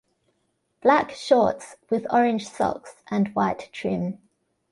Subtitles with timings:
[0.81, 4.17] Black shorts with orange socks and white trim.